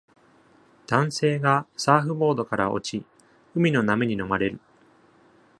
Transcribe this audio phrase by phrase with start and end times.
[0.87, 3.05] 男性がサーフボードから落ち、
[3.53, 4.59] 海の波に飲まれる。